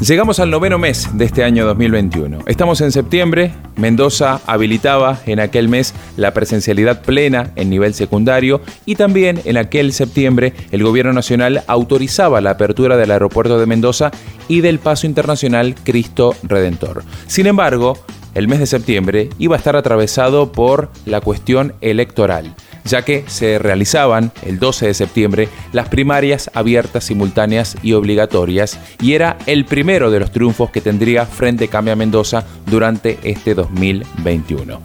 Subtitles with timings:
[0.00, 2.38] Llegamos al noveno mes de este año 2021.
[2.46, 3.52] Estamos en septiembre.
[3.74, 9.92] Mendoza habilitaba en aquel mes la presencialidad plena en nivel secundario y también en aquel
[9.92, 14.12] septiembre el gobierno nacional autorizaba la apertura del aeropuerto de Mendoza
[14.46, 17.02] y del paso internacional Cristo Redentor.
[17.26, 17.98] Sin embargo,
[18.34, 22.54] el mes de septiembre iba a estar atravesado por la cuestión electoral
[22.88, 29.12] ya que se realizaban el 12 de septiembre las primarias abiertas, simultáneas y obligatorias, y
[29.12, 34.80] era el primero de los triunfos que tendría Frente Cambia Mendoza durante este 2021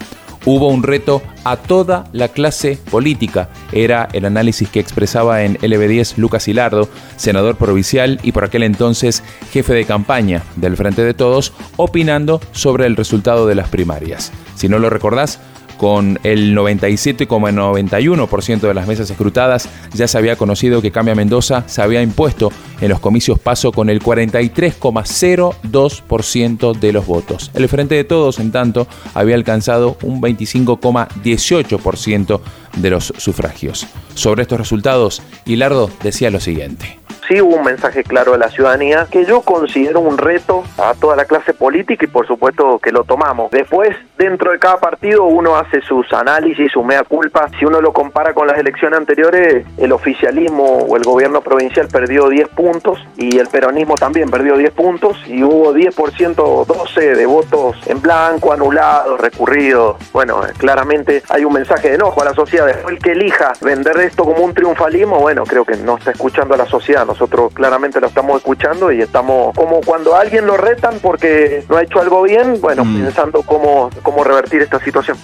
[0.45, 3.49] hubo un reto a toda la clase política.
[3.71, 9.23] Era el análisis que expresaba en LB10 Lucas Hilardo, senador provincial y por aquel entonces
[9.51, 14.31] jefe de campaña del Frente de Todos, opinando sobre el resultado de las primarias.
[14.55, 15.39] Si no lo recordás,
[15.83, 21.81] con el 97,91% de las mesas escrutadas, ya se había conocido que Cambia Mendoza se
[21.81, 27.51] había impuesto en los comicios paso con el 43,02% de los votos.
[27.53, 32.39] El Frente de Todos, en tanto, había alcanzado un 25,18%
[32.75, 33.87] de los sufragios.
[34.13, 39.07] Sobre estos resultados, Hilardo decía lo siguiente sí hubo un mensaje claro de la ciudadanía
[39.09, 43.03] que yo considero un reto a toda la clase política y por supuesto que lo
[43.03, 43.51] tomamos.
[43.51, 47.49] Después, dentro de cada partido uno hace sus análisis, su mea culpa.
[47.59, 52.29] Si uno lo compara con las elecciones anteriores, el oficialismo o el gobierno provincial perdió
[52.29, 57.77] 10 puntos y el peronismo también perdió 10 puntos y hubo 10%, 12 de votos
[57.85, 59.97] en blanco, anulados, recurridos.
[60.11, 62.62] Bueno, claramente hay un mensaje de enojo a la sociedad.
[62.65, 66.53] Después el que elija vender esto como un triunfalismo, bueno, creo que no está escuchando
[66.53, 70.57] a la sociedad nosotros claramente lo estamos escuchando y estamos como cuando a alguien lo
[70.57, 73.03] retan porque no ha hecho algo bien, bueno, mm.
[73.03, 75.17] pensando cómo, cómo revertir esta situación.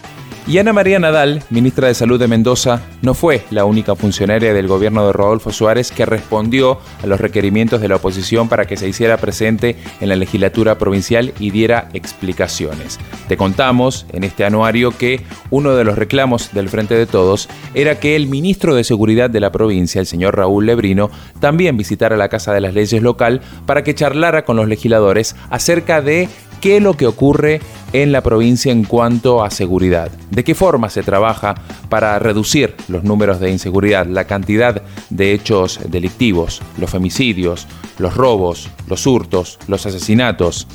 [0.49, 4.67] Y Ana María Nadal, ministra de Salud de Mendoza, no fue la única funcionaria del
[4.67, 8.89] gobierno de Rodolfo Suárez que respondió a los requerimientos de la oposición para que se
[8.89, 12.97] hiciera presente en la legislatura provincial y diera explicaciones.
[13.27, 15.21] Te contamos en este anuario que
[15.51, 19.41] uno de los reclamos del Frente de Todos era que el ministro de Seguridad de
[19.41, 23.83] la provincia, el señor Raúl Lebrino, también visitara la Casa de las Leyes local para
[23.83, 26.27] que charlara con los legisladores acerca de
[26.59, 27.61] qué es lo que ocurre
[27.93, 30.11] en la provincia en cuanto a seguridad.
[30.31, 31.55] ¿De qué forma se trabaja
[31.89, 37.67] para reducir los números de inseguridad, la cantidad de hechos delictivos, los femicidios,
[37.97, 40.67] los robos, los hurtos, los asesinatos?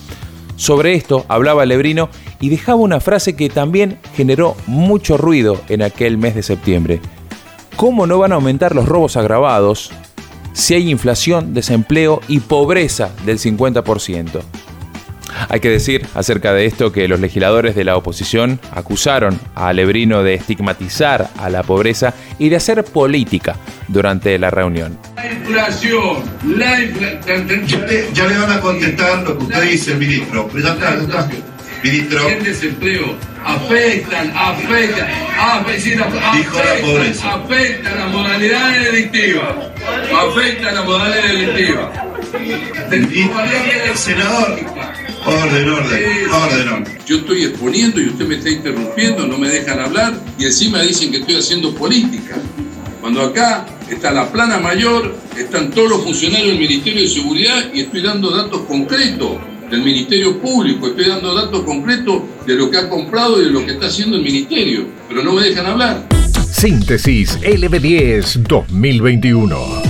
[0.57, 2.09] Sobre esto hablaba Lebrino
[2.41, 7.01] y dejaba una frase que también generó mucho ruido en aquel mes de septiembre.
[7.77, 9.91] ¿Cómo no van a aumentar los robos agravados
[10.53, 14.43] si hay inflación, desempleo y pobreza del 50%?
[15.49, 20.23] Hay que decir acerca de esto que los legisladores de la oposición acusaron a Lebrino
[20.23, 23.57] de estigmatizar a la pobreza y de hacer política
[23.89, 24.99] durante la reunión.
[25.17, 26.23] La inflación,
[26.57, 27.67] la inflación.
[28.15, 30.49] Ya, le van a contestar lo que usted dice, ministro.
[30.55, 31.29] Ya está, ya está.
[31.83, 32.29] Ministro.
[32.29, 35.07] El desempleo afectan, afectan,
[35.39, 37.35] afectan, Dijo la pobreza.
[37.35, 39.55] afectan las modalidades delictivas.
[40.13, 41.91] Afectan las modalidades delictivas.
[42.91, 44.59] El senador.
[45.27, 50.13] Orden, orden, orden, Yo estoy exponiendo y usted me está interrumpiendo, no me dejan hablar
[50.39, 52.37] y encima dicen que estoy haciendo política.
[53.01, 57.81] Cuando acá está la plana mayor, están todos los funcionarios del Ministerio de Seguridad y
[57.81, 59.39] estoy dando datos concretos
[59.71, 63.65] del Ministerio Público, estoy dando datos concretos de lo que ha comprado y de lo
[63.65, 66.07] que está haciendo el Ministerio, pero no me dejan hablar.
[66.51, 69.84] Síntesis LB10 2021.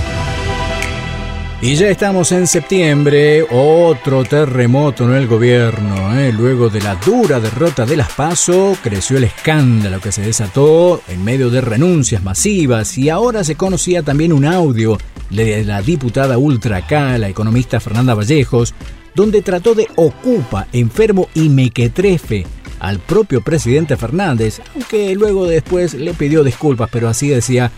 [1.61, 6.15] Y ya estamos en septiembre, otro terremoto en el gobierno.
[6.19, 6.31] ¿eh?
[6.33, 11.23] Luego de la dura derrota de las PASO, creció el escándalo que se desató en
[11.23, 14.97] medio de renuncias masivas y ahora se conocía también un audio
[15.29, 18.75] de la diputada Ultra K, la economista Fernanda Vallejos,
[19.15, 22.45] donde trató de ocupa, enfermo y mequetrefe
[22.79, 27.71] al propio presidente Fernández, aunque luego después le pidió disculpas, pero así decía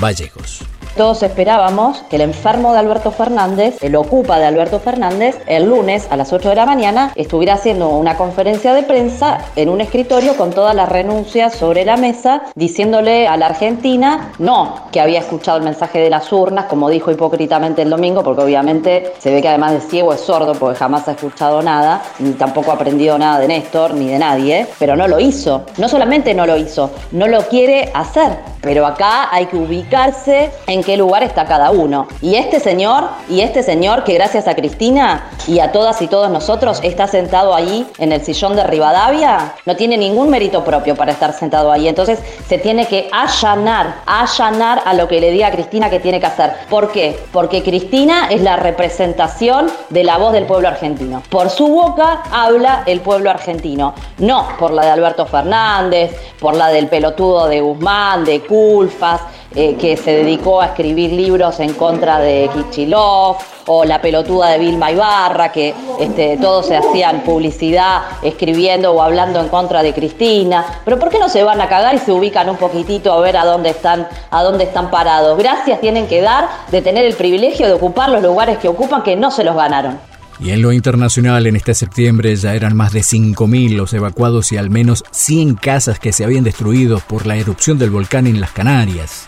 [0.00, 0.62] Vallejos
[0.98, 6.08] Todos esperábamos que el enfermo de Alberto Fernández, el ocupa de Alberto Fernández, el lunes
[6.10, 10.36] a las 8 de la mañana estuviera haciendo una conferencia de prensa en un escritorio
[10.36, 15.58] con todas las renuncias sobre la mesa, diciéndole a la Argentina, no, que había escuchado
[15.58, 19.46] el mensaje de las urnas, como dijo hipócritamente el domingo, porque obviamente se ve que
[19.46, 23.38] además de ciego es sordo, porque jamás ha escuchado nada, ni tampoco ha aprendido nada
[23.38, 25.62] de Néstor, ni de nadie, pero no lo hizo.
[25.76, 28.36] No solamente no lo hizo, no lo quiere hacer.
[28.60, 32.08] Pero acá hay que ubicarse en qué lugar está cada uno.
[32.22, 36.30] Y este señor, y este señor que gracias a Cristina y a todas y todos
[36.30, 41.12] nosotros está sentado ahí en el sillón de Rivadavia, no tiene ningún mérito propio para
[41.12, 41.88] estar sentado ahí.
[41.88, 46.26] Entonces se tiene que allanar, allanar a lo que le diga Cristina que tiene que
[46.26, 46.54] hacer.
[46.70, 47.20] ¿Por qué?
[47.34, 51.22] Porque Cristina es la representación de la voz del pueblo argentino.
[51.28, 56.68] Por su boca habla el pueblo argentino, no por la de Alberto Fernández, por la
[56.68, 59.20] del pelotudo de Guzmán, de Culfas,
[59.54, 63.36] eh, que se dedicó a escribir libros en contra de Kichilov,
[63.68, 69.40] o la pelotuda de Vilma Ibarra, que este, todos se hacían publicidad escribiendo o hablando
[69.40, 70.64] en contra de Cristina.
[70.84, 73.36] Pero ¿por qué no se van a cagar y se ubican un poquitito a ver
[73.36, 75.38] a dónde están, a dónde están parados?
[75.38, 79.16] Gracias tienen que dar de tener el privilegio de ocupar los lugares que ocupan que
[79.16, 79.98] no se los ganaron.
[80.40, 84.56] Y en lo internacional, en este septiembre ya eran más de 5.000 los evacuados y
[84.56, 88.52] al menos 100 casas que se habían destruido por la erupción del volcán en las
[88.52, 89.26] Canarias.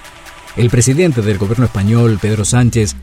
[0.56, 2.94] El presidente del gobierno español, Pedro Sánchez,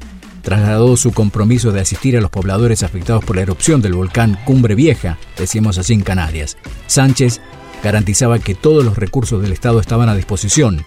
[0.41, 4.75] trasladó su compromiso de asistir a los pobladores afectados por la erupción del volcán Cumbre
[4.75, 6.55] Vieja, decimos así en Canarias.
[6.87, 7.41] Sánchez
[7.83, 10.85] garantizaba que todos los recursos del Estado estaban a disposición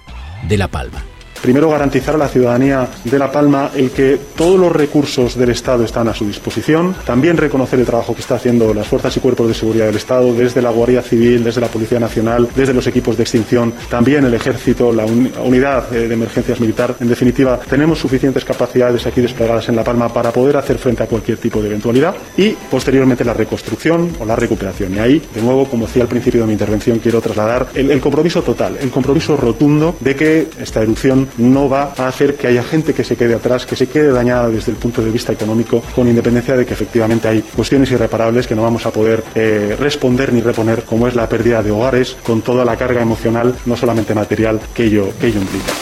[0.48, 1.02] de La Palma.
[1.42, 5.84] Primero, garantizar a la ciudadanía de La Palma el que todos los recursos del Estado
[5.84, 6.94] están a su disposición.
[7.06, 10.34] También reconocer el trabajo que están haciendo las fuerzas y cuerpos de seguridad del Estado,
[10.34, 14.34] desde la Guardia Civil, desde la Policía Nacional, desde los equipos de extinción, también el
[14.34, 16.96] Ejército, la unidad eh, de emergencias militar.
[17.00, 21.06] En definitiva, tenemos suficientes capacidades aquí desplegadas en La Palma para poder hacer frente a
[21.06, 24.94] cualquier tipo de eventualidad y posteriormente la reconstrucción o la recuperación.
[24.94, 28.42] Y ahí, de nuevo, como decía al principio de mi intervención, quiero trasladar el compromiso
[28.42, 32.94] total, el compromiso rotundo de que esta erupción no va a hacer que haya gente
[32.94, 36.08] que se quede atrás, que se quede dañada desde el punto de vista económico, con
[36.08, 40.40] independencia de que efectivamente hay cuestiones irreparables que no vamos a poder eh, responder ni
[40.40, 44.60] reponer, como es la pérdida de hogares, con toda la carga emocional, no solamente material,
[44.74, 45.72] que ello, que ello implica.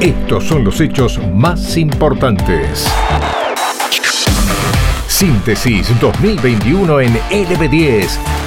[0.00, 2.86] Estos son los hechos más importantes.
[5.06, 8.39] Síntesis 2021 en LB10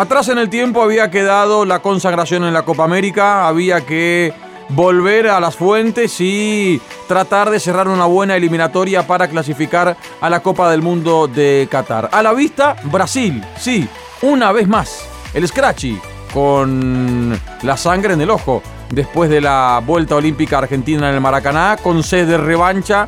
[0.00, 4.32] Atrás en el tiempo había quedado la consagración en la Copa América, había que
[4.70, 10.40] volver a las fuentes y tratar de cerrar una buena eliminatoria para clasificar a la
[10.40, 12.08] Copa del Mundo de Qatar.
[12.12, 13.86] A la vista, Brasil, sí,
[14.22, 15.04] una vez más,
[15.34, 16.00] el Scratchy
[16.32, 21.76] con la sangre en el ojo después de la vuelta olímpica argentina en el Maracaná,
[21.76, 23.04] con sed de revancha,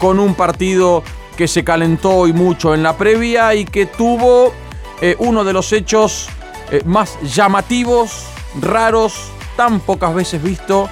[0.00, 1.04] con un partido
[1.36, 4.52] que se calentó y mucho en la previa y que tuvo
[5.02, 6.28] eh, uno de los hechos
[6.70, 8.24] eh, más llamativos,
[8.60, 10.88] raros, tan pocas veces visto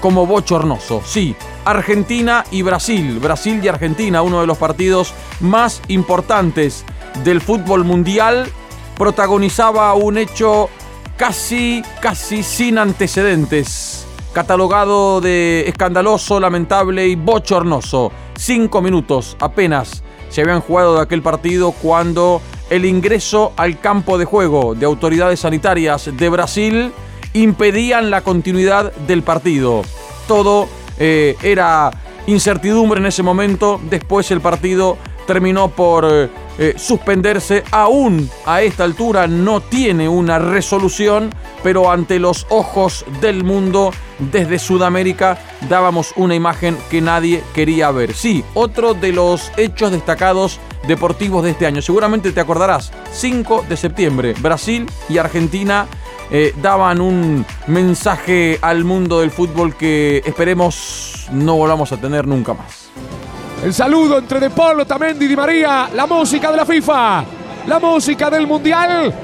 [0.00, 1.00] como bochornoso.
[1.06, 6.84] Sí, Argentina y Brasil, Brasil y Argentina, uno de los partidos más importantes
[7.22, 8.50] del fútbol mundial,
[8.98, 10.68] protagonizaba un hecho
[11.16, 18.10] casi, casi sin antecedentes, catalogado de escandaloso, lamentable y bochornoso.
[18.36, 22.42] Cinco minutos apenas se habían jugado de aquel partido cuando
[22.72, 26.90] el ingreso al campo de juego de autoridades sanitarias de Brasil
[27.34, 29.82] impedían la continuidad del partido.
[30.26, 31.90] Todo eh, era
[32.26, 33.78] incertidumbre en ese momento.
[33.90, 34.96] Después el partido
[35.26, 37.64] terminó por eh, suspenderse.
[37.70, 41.30] Aún a esta altura no tiene una resolución,
[41.62, 45.38] pero ante los ojos del mundo desde Sudamérica
[45.68, 48.14] dábamos una imagen que nadie quería ver.
[48.14, 51.82] Sí, otro de los hechos destacados deportivos de este año.
[51.82, 55.86] Seguramente te acordarás, 5 de septiembre, Brasil y Argentina
[56.30, 62.54] eh, daban un mensaje al mundo del fútbol que esperemos no volvamos a tener nunca
[62.54, 62.81] más.
[63.62, 67.24] El saludo entre De Paul, Tamendi, Di María, la música de la FIFA,
[67.68, 69.14] la música del Mundial.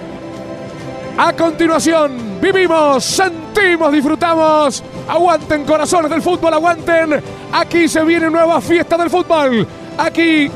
[1.19, 4.85] A continuación, vivimos, sentimos, disfrutamos.
[5.09, 7.21] Aguanten corazones del fútbol, aguanten.
[7.53, 9.67] Aquí se viene nueva fiesta del fútbol.
[9.99, 10.49] Aquí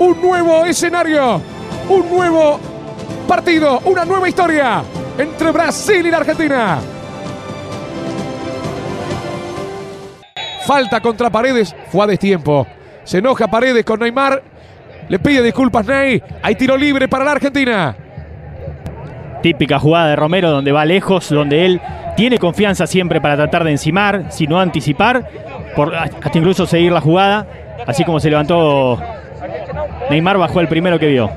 [0.00, 1.40] un nuevo escenario,
[1.88, 2.58] un nuevo
[3.28, 4.82] partido, una nueva historia
[5.16, 6.80] entre Brasil y la Argentina.
[10.66, 12.66] Falta contra Paredes, fue a destiempo.
[13.10, 14.40] Se enoja Paredes con Neymar.
[15.08, 16.22] Le pide disculpas Ney.
[16.44, 17.96] Hay tiro libre para la Argentina.
[19.42, 21.80] Típica jugada de Romero donde va lejos, donde él
[22.16, 25.28] tiene confianza siempre para tratar de encimar, si no anticipar,
[25.74, 27.46] por, hasta incluso seguir la jugada,
[27.84, 29.02] así como se levantó
[30.08, 31.32] Neymar bajó el primero que vio.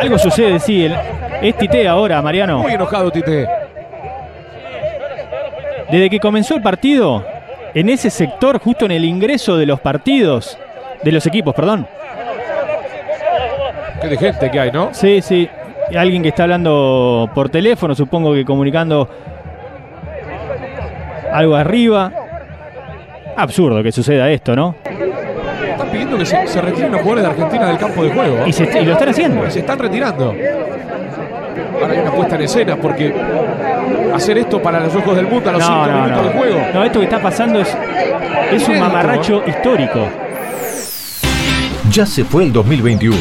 [0.00, 0.90] Algo sucede, sí.
[1.42, 2.60] es Tite ahora, Mariano.
[2.60, 3.67] Muy enojado Tite.
[5.90, 7.24] Desde que comenzó el partido,
[7.74, 10.58] en ese sector, justo en el ingreso de los partidos,
[11.02, 11.86] de los equipos, perdón.
[14.00, 14.90] Qué de gente que hay, ¿no?
[14.92, 15.48] Sí, sí.
[15.96, 19.08] Alguien que está hablando por teléfono, supongo que comunicando
[21.32, 22.12] algo arriba.
[23.36, 24.74] Absurdo que suceda esto, ¿no?
[24.84, 28.36] Están pidiendo que se, retiren los jugadores de Argentina del campo de juego.
[28.46, 29.50] Y, lo están haciendo.
[29.50, 30.34] Se están retirando.
[31.80, 33.14] Ahora hay una puesta en escena porque
[34.18, 36.60] hacer esto para los ojos del mundo a los cinco minutos de juego.
[36.74, 37.68] No, esto que está pasando es,
[38.52, 40.08] es un mamarracho histórico.
[41.90, 43.16] Ya se fue el 2021,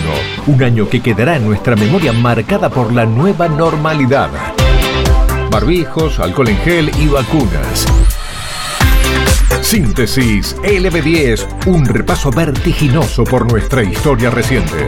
[0.47, 4.29] un año que quedará en nuestra memoria marcada por la nueva normalidad.
[5.49, 7.85] Barbijos, alcohol en gel y vacunas.
[9.61, 14.87] Síntesis LB10, un repaso vertiginoso por nuestra historia reciente.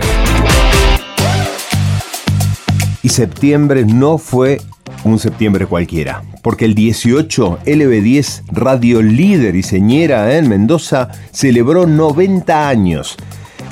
[3.01, 4.61] Y septiembre no fue
[5.03, 12.67] un septiembre cualquiera, porque el 18 LB10 Radio Líder y Señera en Mendoza celebró 90
[12.67, 13.17] años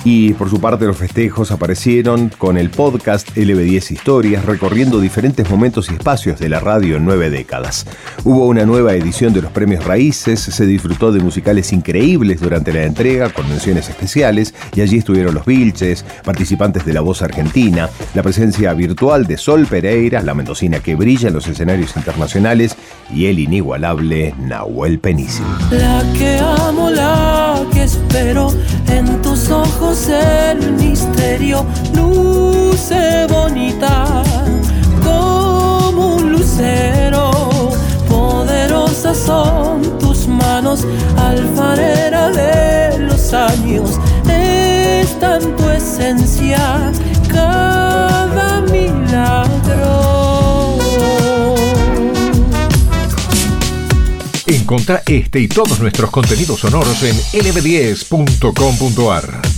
[0.04, 5.90] y por su parte los festejos aparecieron con el podcast LB10 Historias recorriendo diferentes momentos
[5.90, 7.86] y espacios de la radio en nueve décadas.
[8.24, 12.84] Hubo una nueva edición de los premios Raíces, se disfrutó de musicales increíbles durante la
[12.84, 18.24] entrega con menciones especiales y allí estuvieron los Vilches, participantes de La Voz Argentina, la
[18.24, 22.76] presencia virtual de Sol Pereira, la mendocina que brilla en los escenarios internacionales
[23.14, 25.44] y el inigualable Nahuel Penici.
[25.72, 28.50] La que amo, la que espero
[28.90, 31.66] en tus ojos el misterio
[31.96, 34.24] luce bonita
[35.02, 37.32] como un lucero.
[38.10, 40.86] Poderosas son tus manos,
[41.18, 44.00] alfarera de los años.
[44.28, 46.92] Es tanto esencia
[54.68, 59.57] Encontra este y todos nuestros contenidos sonoros en lb10.com.ar.